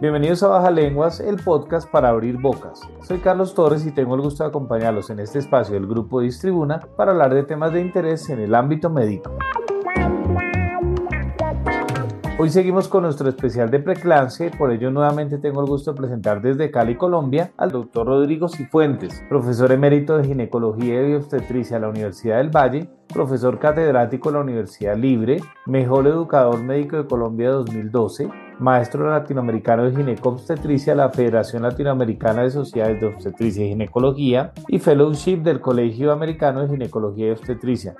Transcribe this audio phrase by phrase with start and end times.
[0.00, 2.80] Bienvenidos a Baja Lenguas, el podcast para abrir bocas.
[3.02, 6.80] Soy Carlos Torres y tengo el gusto de acompañarlos en este espacio del grupo Distribuna
[6.96, 9.36] para hablar de temas de interés en el ámbito médico.
[12.42, 16.40] Hoy seguimos con nuestro especial de preclancia por ello nuevamente tengo el gusto de presentar
[16.40, 21.90] desde Cali, Colombia, al doctor Rodrigo Cifuentes, profesor emérito de ginecología y obstetricia de la
[21.90, 28.30] Universidad del Valle, profesor catedrático de la Universidad Libre, mejor educador médico de Colombia 2012,
[28.58, 34.78] maestro latinoamericano de ginecobstetricia de la Federación Latinoamericana de Sociedades de Obstetricia y Ginecología y
[34.78, 37.94] fellowship del Colegio Americano de Ginecología y Obstetricia.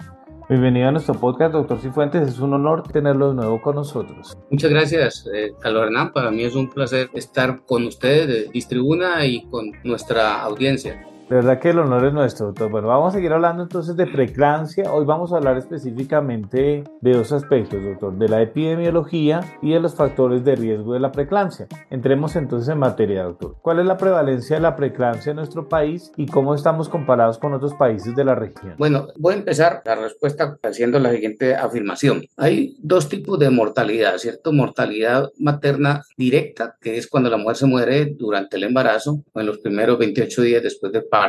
[0.50, 2.28] Bienvenido a nuestro podcast, doctor Cifuentes.
[2.28, 4.36] Es un honor tenerlo de nuevo con nosotros.
[4.50, 6.12] Muchas gracias, eh, Carlos Hernán.
[6.12, 11.06] Para mí es un placer estar con ustedes de Distribuna y con nuestra audiencia.
[11.30, 12.72] De verdad que el honor es nuestro, doctor.
[12.72, 14.92] Bueno, vamos a seguir hablando entonces de preclancia.
[14.92, 19.94] Hoy vamos a hablar específicamente de dos aspectos, doctor, de la epidemiología y de los
[19.94, 21.68] factores de riesgo de la preclancia.
[21.88, 23.54] Entremos entonces en materia, doctor.
[23.62, 27.54] ¿Cuál es la prevalencia de la preclancia en nuestro país y cómo estamos comparados con
[27.54, 28.74] otros países de la región?
[28.76, 32.24] Bueno, voy a empezar la respuesta haciendo la siguiente afirmación.
[32.38, 34.52] Hay dos tipos de mortalidad, ¿cierto?
[34.52, 39.46] Mortalidad materna directa, que es cuando la mujer se muere durante el embarazo o en
[39.46, 41.19] los primeros 28 días después de parto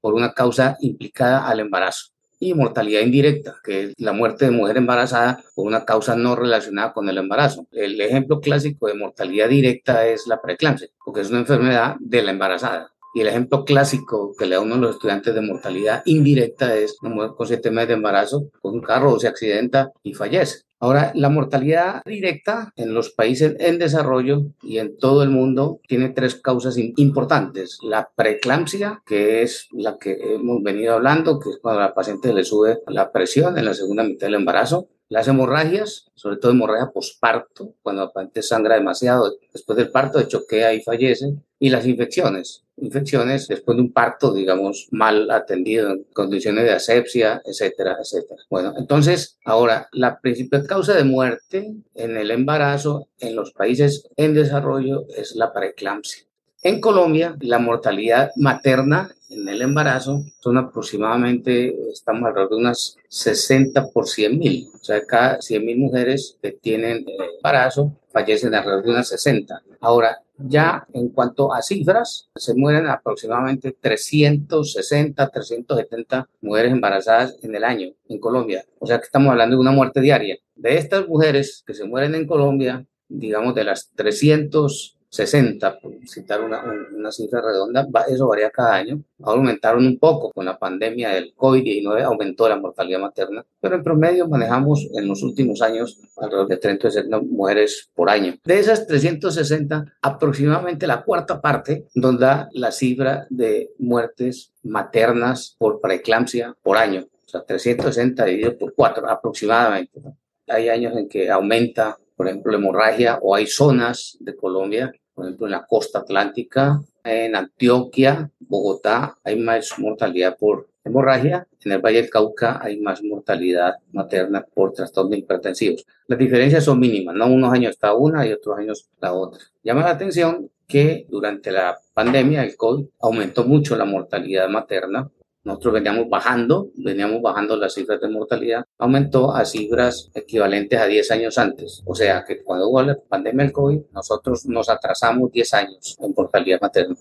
[0.00, 4.78] por una causa implicada al embarazo y mortalidad indirecta, que es la muerte de mujer
[4.78, 7.66] embarazada por una causa no relacionada con el embarazo.
[7.70, 12.30] El ejemplo clásico de mortalidad directa es la preeclampsia, porque es una enfermedad de la
[12.30, 12.92] embarazada.
[13.14, 16.96] Y el ejemplo clásico que le da uno a los estudiantes de mortalidad indirecta es
[17.02, 20.62] una mujer con siete meses de embarazo, con un carro se accidenta y fallece.
[20.82, 26.08] Ahora, la mortalidad directa en los países en desarrollo y en todo el mundo tiene
[26.08, 27.78] tres causas importantes.
[27.82, 32.44] La preeclampsia, que es la que hemos venido hablando, que es cuando la paciente le
[32.44, 34.88] sube la presión en la segunda mitad del embarazo.
[35.10, 40.72] Las hemorragias, sobre todo hemorragia posparto, cuando la paciente sangra demasiado después del parto, choquea
[40.72, 41.34] y fallece.
[41.58, 47.42] Y las infecciones, infecciones después de un parto, digamos, mal atendido, en condiciones de asepsia,
[47.44, 48.42] etcétera, etcétera.
[48.48, 54.34] Bueno, entonces, ahora, la principal causa de muerte en el embarazo en los países en
[54.34, 56.29] desarrollo es la preeclampsia.
[56.62, 63.88] En Colombia, la mortalidad materna en el embarazo son aproximadamente, estamos alrededor de unas 60
[63.88, 64.68] por 100 mil.
[64.74, 67.06] O sea, cada 100 mil mujeres que tienen
[67.36, 69.62] embarazo fallecen alrededor de unas 60.
[69.80, 77.64] Ahora, ya en cuanto a cifras, se mueren aproximadamente 360, 370 mujeres embarazadas en el
[77.64, 78.66] año en Colombia.
[78.80, 80.36] O sea que estamos hablando de una muerte diaria.
[80.56, 86.40] De estas mujeres que se mueren en Colombia, digamos de las 300 60, por citar
[86.40, 86.62] una,
[86.96, 89.02] una, cifra redonda, eso varía cada año.
[89.22, 94.28] Aumentaron un poco con la pandemia del COVID-19, aumentó la mortalidad materna, pero en promedio
[94.28, 98.34] manejamos en los últimos años alrededor de 360 mujeres por año.
[98.44, 105.80] De esas 360, aproximadamente la cuarta parte nos da la cifra de muertes maternas por
[105.80, 107.06] preeclampsia por año.
[107.26, 110.00] O sea, 360 dividido por 4 aproximadamente.
[110.46, 115.46] Hay años en que aumenta por ejemplo, hemorragia, o hay zonas de Colombia, por ejemplo,
[115.46, 121.48] en la costa atlántica, en Antioquia, Bogotá, hay más mortalidad por hemorragia.
[121.64, 125.86] En el Valle del Cauca hay más mortalidad materna por trastornos hipertensivos.
[126.08, 129.40] Las diferencias son mínimas, no unos años está una y otros años la otra.
[129.62, 135.10] Llama la atención que durante la pandemia del COVID aumentó mucho la mortalidad materna
[135.42, 141.10] nosotros veníamos bajando, veníamos bajando las cifras de mortalidad, aumentó a cifras equivalentes a 10
[141.12, 141.82] años antes.
[141.86, 146.14] O sea que cuando hubo la pandemia del COVID, nosotros nos atrasamos 10 años en
[146.14, 146.96] mortalidad materna.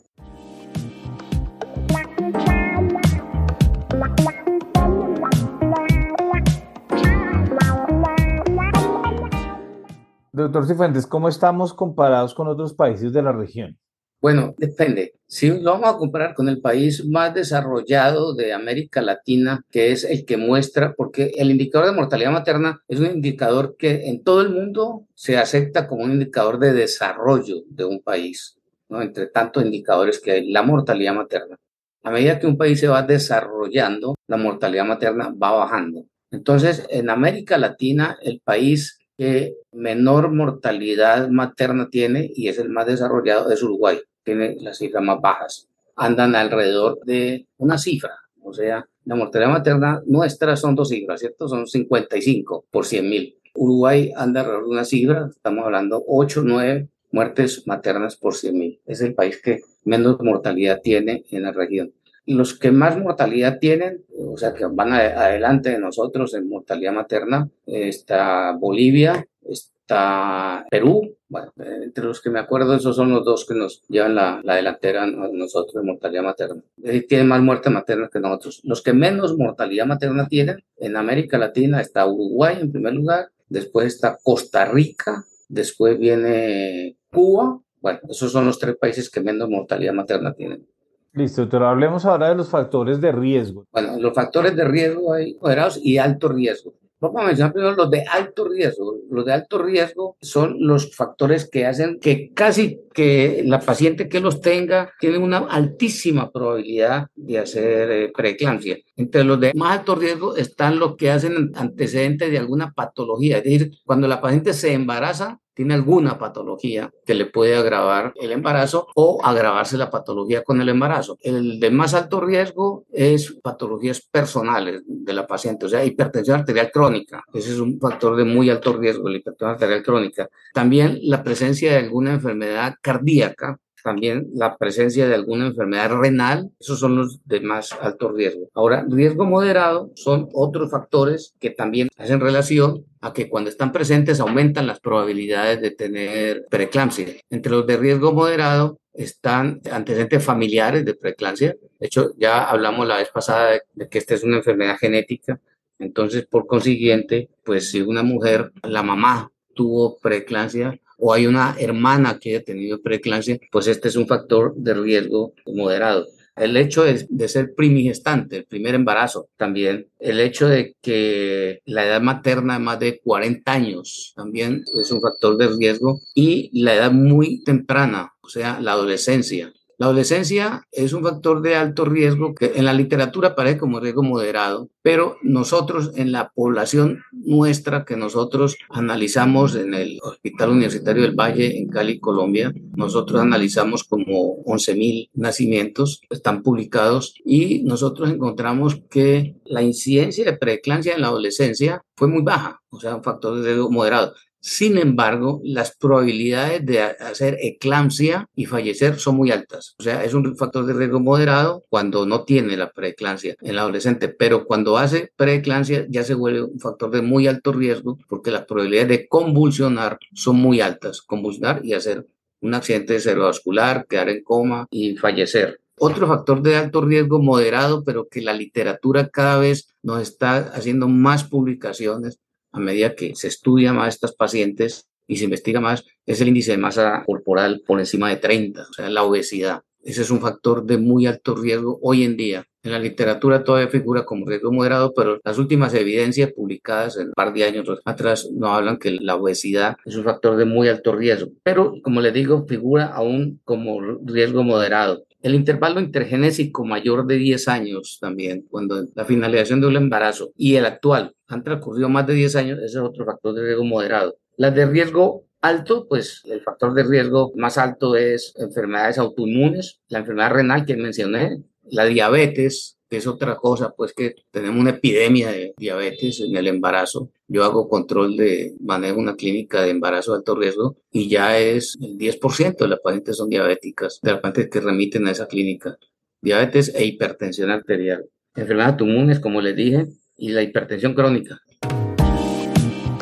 [10.31, 13.77] Doctor Cifuentes, ¿cómo estamos comparados con otros países de la región?
[14.21, 15.13] Bueno, depende.
[15.27, 20.03] Si lo vamos a comparar con el país más desarrollado de América Latina, que es
[20.03, 24.41] el que muestra, porque el indicador de mortalidad materna es un indicador que en todo
[24.41, 28.57] el mundo se acepta como un indicador de desarrollo de un país,
[28.89, 29.01] ¿no?
[29.01, 31.55] entre tantos indicadores que hay, la mortalidad materna.
[32.03, 36.05] A medida que un país se va desarrollando, la mortalidad materna va bajando.
[36.31, 42.85] Entonces, en América Latina, el país que menor mortalidad materna tiene y es el más
[42.85, 43.99] desarrollado es Uruguay.
[44.23, 45.67] Tiene las cifras más bajas.
[45.97, 48.13] Andan alrededor de una cifra.
[48.41, 51.49] O sea, la mortalidad materna nuestra son dos cifras, ¿cierto?
[51.49, 53.35] Son 55 por 100 mil.
[53.55, 58.79] Uruguay anda alrededor de una cifra, estamos hablando 8, 9 muertes maternas por 100.000.
[58.85, 61.91] Es el país que menos mortalidad tiene en la región.
[62.29, 67.49] Los que más mortalidad tienen, o sea, que van adelante de nosotros en mortalidad materna,
[67.65, 71.15] está Bolivia, está Perú.
[71.27, 74.55] Bueno, entre los que me acuerdo, esos son los dos que nos llevan la, la
[74.55, 76.61] delantera a nosotros en mortalidad materna.
[77.07, 78.61] Tienen más muertes maternas que nosotros.
[78.63, 83.87] Los que menos mortalidad materna tienen en América Latina está Uruguay en primer lugar, después
[83.87, 87.59] está Costa Rica, después viene Cuba.
[87.81, 90.67] Bueno, esos son los tres países que menos mortalidad materna tienen.
[91.13, 93.65] Listo, pero hablemos ahora de los factores de riesgo.
[93.71, 96.73] Bueno, los factores de riesgo hay moderados y alto riesgo.
[97.01, 98.97] Vamos a mencionar primero los de alto riesgo.
[99.09, 104.19] Los de alto riesgo son los factores que hacen que casi que la paciente que
[104.19, 108.79] los tenga tiene una altísima probabilidad de hacer eh, preeclampsia.
[108.97, 113.37] Entre los de más alto riesgo están los que hacen antecedentes de alguna patología.
[113.37, 118.31] Es decir, cuando la paciente se embaraza, tiene alguna patología que le puede agravar el
[118.31, 121.17] embarazo o agravarse la patología con el embarazo.
[121.19, 126.71] El de más alto riesgo es patologías personales de la paciente, o sea, hipertensión arterial
[126.71, 127.25] crónica.
[127.33, 130.29] Ese es un factor de muy alto riesgo, la hipertensión arterial crónica.
[130.53, 136.79] También la presencia de alguna enfermedad cardíaca también la presencia de alguna enfermedad renal, esos
[136.79, 138.49] son los de más alto riesgo.
[138.53, 144.19] Ahora, riesgo moderado son otros factores que también hacen relación a que cuando están presentes
[144.19, 147.07] aumentan las probabilidades de tener preeclampsia.
[147.29, 151.55] Entre los de riesgo moderado están antecedentes familiares de preeclampsia.
[151.79, 155.39] De hecho, ya hablamos la vez pasada de, que esta es una enfermedad genética.
[155.77, 162.19] Entonces, por consiguiente, pues si una mujer, la mamá tuvo preeclampsia, o hay una hermana
[162.19, 166.07] que haya tenido preeclampsia, pues este es un factor de riesgo moderado.
[166.35, 169.89] El hecho de, de, ser primigestante, el primer embarazo, también.
[169.99, 175.01] El hecho de que la edad materna es más de 40 años, también es un
[175.01, 175.99] factor de riesgo.
[176.15, 179.51] Y la edad muy temprana, o sea, la adolescencia.
[179.79, 184.03] La adolescencia es un factor de alto riesgo que en la literatura aparece como riesgo
[184.03, 191.15] moderado, pero nosotros en la población nuestra que nosotros analizamos en el Hospital Universitario del
[191.15, 199.37] Valle en Cali, Colombia, nosotros analizamos como 11.000 nacimientos, están publicados y nosotros encontramos que
[199.45, 203.45] la incidencia de preeclampsia en la adolescencia fue muy baja, o sea, un factor de
[203.45, 204.13] riesgo moderado.
[204.41, 209.75] Sin embargo, las probabilidades de hacer eclampsia y fallecer son muy altas.
[209.79, 213.59] O sea, es un factor de riesgo moderado cuando no tiene la preeclampsia en el
[213.59, 218.31] adolescente, pero cuando hace preeclampsia ya se vuelve un factor de muy alto riesgo porque
[218.31, 221.01] las probabilidades de convulsionar son muy altas.
[221.01, 222.07] Convulsionar y hacer
[222.41, 225.59] un accidente cerebrovascular, quedar en coma y fallecer.
[225.77, 230.87] Otro factor de alto riesgo moderado, pero que la literatura cada vez nos está haciendo
[230.87, 232.19] más publicaciones
[232.51, 236.51] a medida que se estudia más estas pacientes y se investiga más, es el índice
[236.51, 239.61] de masa corporal por encima de 30, o sea, la obesidad.
[239.81, 242.45] Ese es un factor de muy alto riesgo hoy en día.
[242.61, 247.13] En la literatura todavía figura como riesgo moderado, pero las últimas evidencias publicadas en un
[247.13, 250.93] par de años atrás nos hablan que la obesidad es un factor de muy alto
[250.93, 251.31] riesgo.
[251.41, 255.05] Pero, como le digo, figura aún como riesgo moderado.
[255.21, 260.55] El intervalo intergenésico mayor de 10 años también, cuando la finalización de un embarazo y
[260.55, 264.17] el actual han transcurrido más de 10 años, ese es otro factor de riesgo moderado.
[264.37, 269.99] Las de riesgo alto, pues el factor de riesgo más alto es enfermedades autoinmunes, la
[269.99, 275.53] enfermedad renal que mencioné, la diabetes, es otra cosa, pues que tenemos una epidemia de
[275.57, 277.11] diabetes en el embarazo.
[277.27, 281.77] Yo hago control de, manejo una clínica de embarazo de alto riesgo y ya es
[281.81, 285.77] el 10% de las pacientes son diabéticas, de las pacientes que remiten a esa clínica.
[286.21, 288.05] Diabetes e hipertensión arterial.
[288.35, 291.39] Enfermedades autoinmunes, como les dije, y la hipertensión crónica.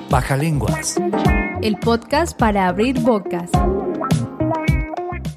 [0.10, 0.98] Baja lenguas.
[1.62, 3.50] El podcast para abrir bocas.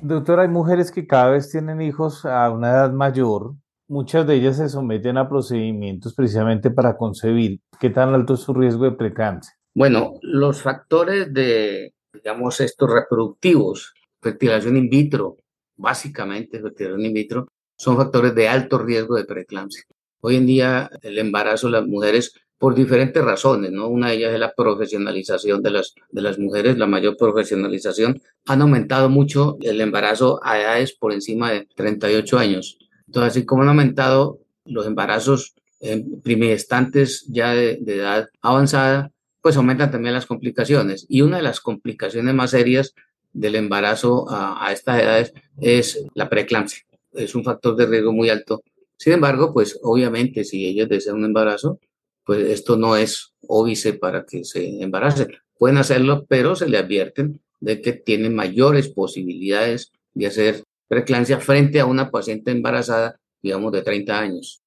[0.03, 3.55] Doctor, hay mujeres que cada vez tienen hijos a una edad mayor
[3.91, 7.59] Muchas de ellas se someten a procedimientos precisamente para concebir.
[7.81, 9.53] ¿Qué tan alto es su riesgo de preeclampsia?
[9.75, 13.93] Bueno, los factores de, digamos, estos reproductivos,
[14.23, 15.39] fertilización in vitro,
[15.77, 19.83] básicamente fertilización in vitro, son factores de alto riesgo de preeclampsia.
[20.21, 23.89] Hoy en día el embarazo de las mujeres por diferentes razones, ¿no?
[23.89, 28.23] Una de ellas es la profesionalización de las, de las mujeres, la mayor profesionalización.
[28.47, 32.79] Han aumentado mucho el embarazo a edades por encima de 38 años.
[33.11, 39.11] Entonces, así como han aumentado los embarazos en primigestantes ya de, edad avanzada,
[39.43, 41.07] pues aumentan también las complicaciones.
[41.09, 42.95] Y una de las complicaciones más serias
[43.33, 46.85] del embarazo a, a estas edades es la preeclampsia.
[47.13, 48.63] Es un factor de riesgo muy alto.
[48.97, 51.81] Sin embargo, pues obviamente si ellos desean un embarazo,
[52.25, 55.33] pues esto no es óbice para que se embaracen.
[55.59, 61.79] Pueden hacerlo, pero se le advierten de que tienen mayores posibilidades de hacer preeclampsia frente
[61.79, 64.61] a una paciente embarazada, digamos, de 30 años.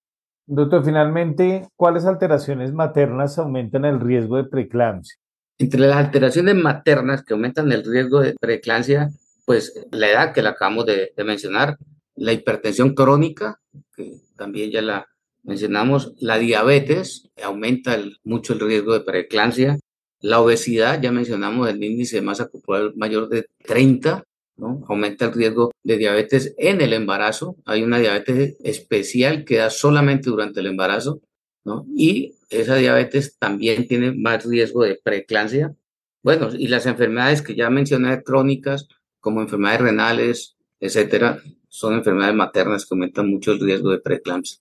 [0.46, 5.18] Doctor, finalmente, ¿cuáles alteraciones maternas aumentan el riesgo de preeclampsia?
[5.58, 9.10] Entre las alteraciones maternas que aumentan el riesgo de preeclampsia,
[9.46, 11.78] pues la edad que la acabamos de, mencionar,
[12.16, 13.60] la hipertensión crónica,
[13.94, 15.06] que también ya la
[15.44, 19.78] mencionamos, la diabetes aumenta mucho el riesgo de preeclampsia,
[20.22, 24.24] la obesidad, ya mencionamos el índice de masa corporal mayor de 30,
[24.58, 24.84] ¿no?
[24.88, 27.58] Aumenta el riesgo de diabetes en el embarazo.
[27.66, 31.22] Hay una diabetes especial que da solamente durante el embarazo,
[31.66, 31.86] ¿no?
[31.96, 35.76] Y esa diabetes también tiene más riesgo de preeclampsia.
[36.22, 38.88] Bueno, y las enfermedades que ya mencioné crónicas,
[39.20, 44.60] como enfermedades renales, etcétera, son enfermedades maternas que aumentan mucho el riesgo de preeclampsia.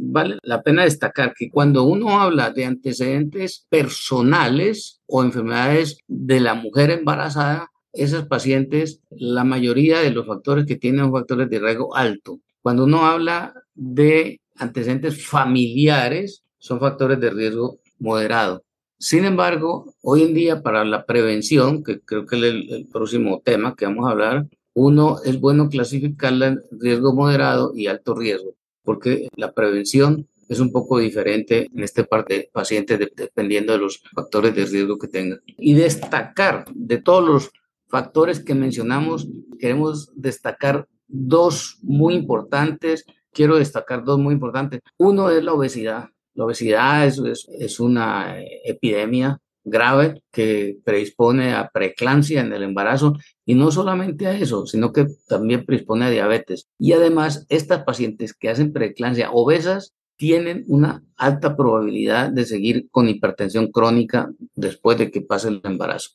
[0.00, 6.54] Vale la pena destacar que cuando uno habla de antecedentes personales o enfermedades de la
[6.54, 11.94] mujer embarazada, esas pacientes, la mayoría de los factores que tienen son factores de riesgo
[11.96, 12.40] alto.
[12.62, 18.64] Cuando uno habla de antecedentes familiares, son factores de riesgo moderado.
[18.98, 23.74] Sin embargo, hoy en día para la prevención, que creo que es el, próximo tema
[23.76, 29.28] que vamos a hablar, uno es bueno clasificarla en riesgo moderado y alto riesgo, porque
[29.36, 34.54] la prevención es un poco diferente en este parte de pacientes dependiendo de los factores
[34.54, 35.40] de riesgo que tengan.
[35.58, 37.52] Y destacar de todos los
[37.88, 43.04] factores que mencionamos, queremos destacar dos muy importantes.
[43.32, 44.80] Quiero destacar dos muy importantes.
[44.98, 46.08] Uno es la obesidad.
[46.34, 47.20] La obesidad es,
[47.58, 53.14] es, una epidemia grave que predispone a preeclampsia en el embarazo
[53.46, 56.68] y no solamente a eso, sino que también predispone a diabetes.
[56.78, 63.08] Y además, estas pacientes que hacen preeclampsia obesas tienen una alta probabilidad de seguir con
[63.08, 66.10] hipertensión crónica después de que pase el embarazo.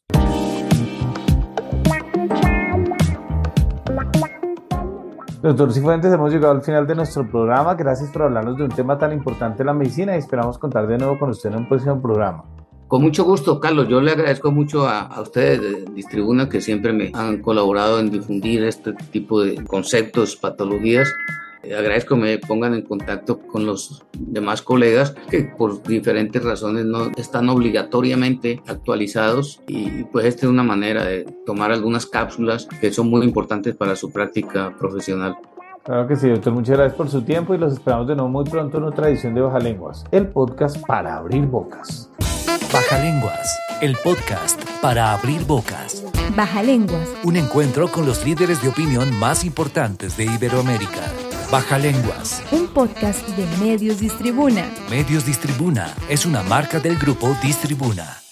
[5.41, 7.73] Doctor Cifuentes, hemos llegado al final de nuestro programa.
[7.75, 11.17] Gracias por hablarnos de un tema tan importante, la medicina, y esperamos contar de nuevo
[11.17, 12.43] con usted en un próximo programa.
[12.89, 13.87] Con mucho gusto, Carlos.
[13.87, 18.65] Yo le agradezco mucho a, ustedes de Distribuna que siempre me han colaborado en difundir
[18.65, 21.09] este tipo de conceptos, patologías
[21.63, 27.11] agradezco que me pongan en contacto con los demás colegas que por diferentes razones no
[27.17, 33.09] están obligatoriamente actualizados y pues esta es una manera de tomar algunas cápsulas que son
[33.09, 35.37] muy importantes para su práctica profesional.
[35.83, 36.53] Claro que sí, doctor.
[36.53, 39.33] Muchas gracias por su tiempo y los esperamos de nuevo muy pronto en otra edición
[39.33, 42.11] de Baja Lenguas, el podcast para abrir bocas.
[42.71, 46.05] Baja Lenguas, el podcast para abrir bocas.
[46.35, 47.09] Baja Lenguas.
[47.23, 51.01] Un encuentro con los líderes de opinión más importantes de Iberoamérica.
[51.51, 52.43] Baja Lenguas.
[52.51, 54.69] Un podcast de Medios Distribuna.
[54.87, 58.28] Medios Distribuna es una marca del grupo Distribuna.